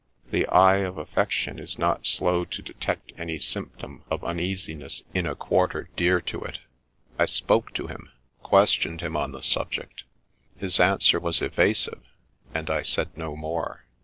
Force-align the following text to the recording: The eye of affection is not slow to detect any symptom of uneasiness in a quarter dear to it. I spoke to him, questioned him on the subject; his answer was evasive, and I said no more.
The 0.31 0.47
eye 0.47 0.77
of 0.77 0.97
affection 0.97 1.59
is 1.59 1.77
not 1.77 2.07
slow 2.07 2.43
to 2.43 2.61
detect 2.63 3.11
any 3.19 3.37
symptom 3.37 4.01
of 4.09 4.23
uneasiness 4.23 5.03
in 5.13 5.27
a 5.27 5.35
quarter 5.35 5.89
dear 5.95 6.19
to 6.21 6.41
it. 6.41 6.57
I 7.19 7.25
spoke 7.25 7.71
to 7.75 7.85
him, 7.85 8.09
questioned 8.41 9.01
him 9.01 9.15
on 9.15 9.31
the 9.31 9.43
subject; 9.43 10.05
his 10.57 10.79
answer 10.79 11.19
was 11.19 11.39
evasive, 11.39 12.01
and 12.51 12.67
I 12.71 12.81
said 12.81 13.15
no 13.15 13.35
more. 13.35 13.83